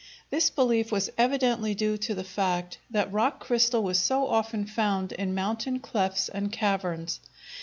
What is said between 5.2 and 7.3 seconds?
mountain clefts and caverns.